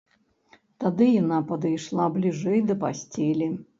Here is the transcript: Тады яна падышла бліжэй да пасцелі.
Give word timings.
Тады 0.83 1.09
яна 1.21 1.37
падышла 1.51 2.07
бліжэй 2.17 2.59
да 2.71 2.79
пасцелі. 2.85 3.53